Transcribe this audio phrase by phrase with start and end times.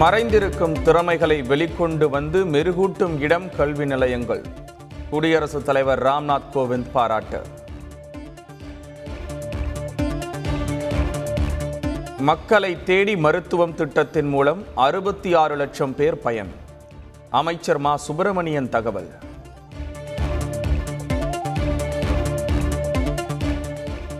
[0.00, 4.44] மறைந்திருக்கும் திறமைகளை வெளிக்கொண்டு வந்து மெருகூட்டும் இடம் கல்வி நிலையங்கள்.
[5.10, 7.42] குடியரசுத் தலைவர் ராம்நாத் கோவிந்த் பாராட்டு.
[12.18, 16.52] மக்களை தேடி மருத்துவம் திட்டத்தின் மூலம் அறுபத்தி ஆறு லட்சம் பேர் பயன்.
[17.30, 17.96] அமைச்சர் மா.
[17.96, 19.10] சுப்பிரமணியன் தகவல்.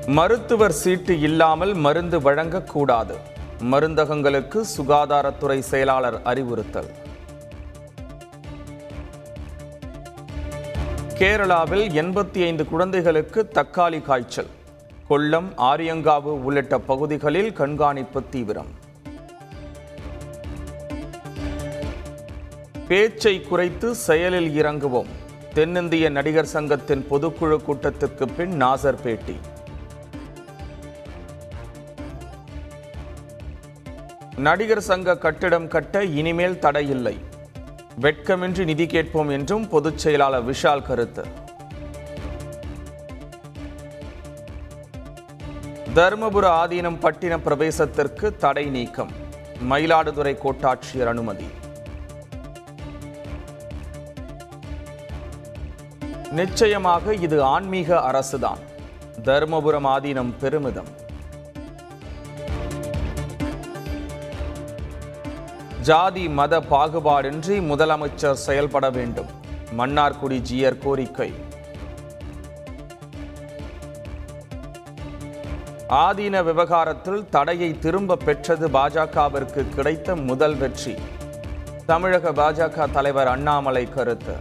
[0.06, 3.14] மருத்துவர் சீட்டு இல்லாமல் மருந்து வழங்கக்கூடாது.
[3.62, 6.90] மருந்தகங்களுக்கு சுகாதாரத்துறை செயலாளர் அறிவுறுத்தல்.
[11.18, 14.46] கேரளாவில் எண்பத்தி ஐந்து குழந்தைகளுக்கு தக்காளி காய்ச்சல்.
[15.10, 18.90] கொல்லம் ஆரியங்காவு உள்ளிட்ட பகுதிகளில் கண்காணிப்பு தீவிரம்.
[22.88, 25.06] பேச்சை குறைத்து செயலில் இறங்குவோம்.
[25.54, 29.36] தென்னிந்திய நடிகர் சங்கத்தின் பொதுக்குழு கூட்டத்திற்கு பின் நாசர் பேட்டி.
[34.36, 37.16] நடிகர் சங்க கட்டிடம் கட்ட இனிமேல் தடையில்லை
[38.00, 41.24] வெட்கமின்றி நிதி கேட்போம் என்றும் பொதுச் செயலாளர் விஷால் கருத்து.
[45.94, 49.10] தருமபுர ஆதீனம் பட்டின பிரவேசத்திற்கு தடை நீக்கம்.
[49.70, 51.46] மயிலாடுதுறை கோட்டாட்சியர் அனுமதி.
[56.30, 58.58] நிச்சயமாக இது ஆன்மீக அரசுதான்.
[59.22, 61.01] தருமபுரம் ஆதீனம் பெருமிதம்.
[65.88, 69.30] ஜாதி மத பாகுபாடின்றி முதலமைச்சர் செயல்பட வேண்டும்.
[69.78, 71.28] மன்னார்குடி ஜியர் கோரிக்கை.
[75.88, 80.94] ஆதீன விவகாரத்தில் தடையை திரும்ப பெற்றது பாஜகவிற்கு கிடைத்த முதல் வெற்றி.
[81.86, 84.36] தமிழக பாஜக தலைவர் அண்ணாமலை கருத்து.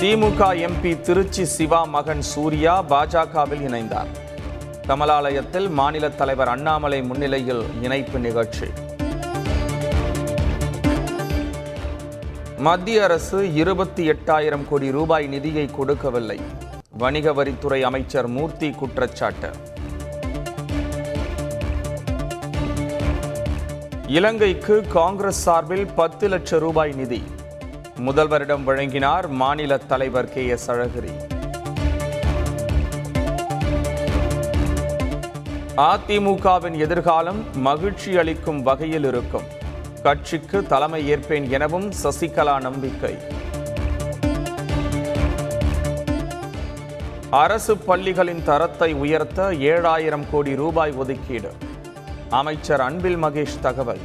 [0.00, 4.12] திமுக எம்பி திருச்சி சிவா மகன் சூர்யா பாஜகவில் இணைந்தார்.
[4.90, 8.66] கமலாலயத்தில் மாநில தலைவர் அண்ணாமலை முன்னிலையில் இணைப்பு நிகழ்ச்சி.
[12.58, 16.40] மத்திய அரசு இருபத்தி எட்டாயிரம் கோடி ரூபாய் நிதியை கொடுக்கவில்லை.
[16.90, 19.50] வணிக வரித்துறை அமைச்சர் மூர்த்தி குற்றச்சாட்டு.
[24.06, 27.22] இலங்கைக்கு காங்கிரஸ் சார்பில் பத்து லட்சம் ரூபாய் நிதி.
[27.96, 31.38] முதல்வரிடம் வழங்கினார் மாநில தலைவர் கே எஸ் அழகிரி.
[35.76, 39.42] அதிமுகவின் எதிர்காலம் மகிழ்ச்சி அளிக்கும் வகையில் இருக்கும்.
[40.02, 43.16] கட்சிக்கு தலைமை ஏற்பேன் எனவும் சசிகலா நம்பிக்கை.
[47.30, 51.52] அரசு பள்ளிகளின் தரத்தை உயர்த்த ஏழாயிரம் கோடி ரூபாய் ஒதுக்கீடு.
[52.30, 54.00] அமைச்சர் அன்பில் மகேஷ் தகவல்.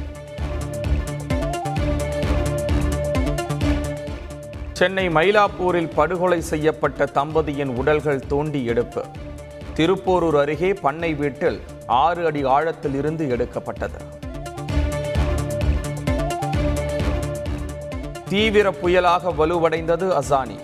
[4.72, 9.04] சென்னை மயிலாப்பூரில் படுகொலை செய்யப்பட்ட தம்பதியின் உடல்கள் தோண்டி எடுப்பு.
[9.78, 13.98] திருப்போரூர் அருகே பண்ணை வீட்டில் ஆறு அடி ஆழத்தில் இருந்து எடுக்கப்பட்டது.
[18.28, 20.58] தீவிர புயலாக வலுவடைந்தது அசானி.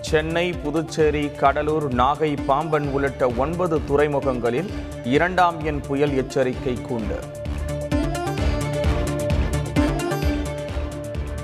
[0.00, 4.70] சென்னை புதுச்சேரி கடலூர் நாகை பாம்பன் உள்ளிட்ட ஒன்பது துறைமுகங்களில்
[5.04, 7.18] இரண்டாம் எண் புயல் எச்சரிக்கை கூண்டு.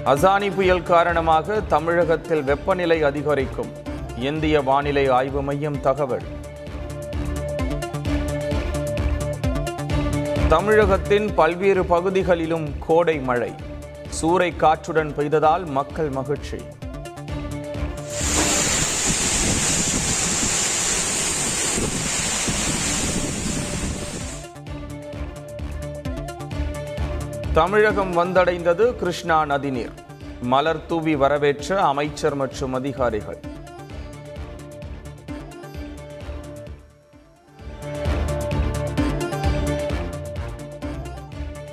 [0.05, 3.73] அசானி புயல் காரணமாக தமிழகத்தில் வெப்பநிலை அதிகரிக்கும்.
[4.19, 6.43] இந்திய வானிலை ஆய்வு மையம் தகவல்.
[10.55, 13.53] தமிழகத்தின் பல்வேறு பகுதிகளிலும் கோடை மழை.
[14.21, 16.57] சூறை காற்றுடன் பெய்ததால் மக்கள் மகிழ்ச்சி.
[27.53, 29.93] தமிழகம் வந்தடைந்தது கிருஷ்ணா நதிநீர்.
[30.41, 33.39] மலர் தூவி வரவேற்ற அமைச்சர் மற்றும் அதிகாரிகள்.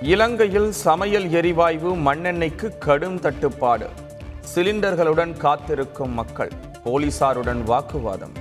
[0.01, 3.89] இலங்கையில் சமையல் எரிவாயு மண்ணெண்ணெய்க்கு கடும் தட்டுப்பாடு.
[4.55, 6.51] சிலிண்டர்களுடன் காத்திருக்கும் மக்கள்
[6.83, 8.31] போலீசாருடன் வாக்குவாதம்.